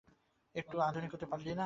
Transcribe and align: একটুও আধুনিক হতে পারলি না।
একটুও 0.55 0.81
আধুনিক 0.81 1.11
হতে 1.13 1.25
পারলি 1.25 1.49
না। 1.49 1.59